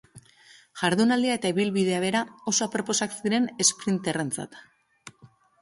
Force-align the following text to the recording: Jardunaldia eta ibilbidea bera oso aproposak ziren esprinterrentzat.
Jardunaldia 0.79 1.35
eta 1.39 1.51
ibilbidea 1.53 1.99
bera 2.05 2.21
oso 2.53 2.63
aproposak 2.67 3.15
ziren 3.19 3.47
esprinterrentzat. 3.67 4.59